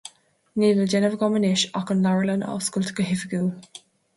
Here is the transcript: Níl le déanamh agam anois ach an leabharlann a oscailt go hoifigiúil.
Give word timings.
Níl 0.61 0.79
le 0.79 0.85
déanamh 0.93 1.17
agam 1.17 1.35
anois 1.41 1.67
ach 1.81 1.91
an 1.97 2.03
leabharlann 2.07 2.47
a 2.49 2.57
oscailt 2.63 2.95
go 3.01 3.07
hoifigiúil. 3.11 3.81